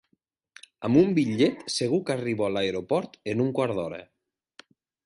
Amb 0.87 0.99
un 1.01 1.13
bitllet 1.17 1.61
segur 1.75 2.01
que 2.09 2.17
arribo 2.17 2.49
a 2.49 2.51
l'aeroport 2.57 3.21
en 3.35 3.47
un 3.47 3.57
quart 3.61 3.79
d'hora. 3.83 4.03